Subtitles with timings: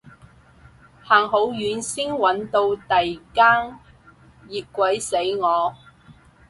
[1.03, 3.77] 行好遠先搵到第間，
[4.49, 5.75] 熱鬼死我